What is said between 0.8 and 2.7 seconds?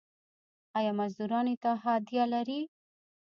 مزدوران اتحادیه لري؟